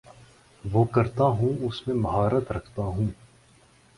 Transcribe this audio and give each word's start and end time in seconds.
وہ 0.63 0.83
کرتا 0.85 1.23
ہوں 1.33 1.65
اس 1.65 1.87
میں 1.87 1.95
مہارت 1.95 2.51
رکھتا 2.51 2.81
ہوں 2.87 3.07